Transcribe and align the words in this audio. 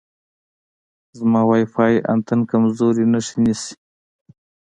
زما 1.17 1.41
وای 1.49 1.63
فای 1.73 1.95
انتن 2.13 2.39
کمزورې 2.51 3.05
نښې 3.11 3.37
نیسي. 3.43 3.73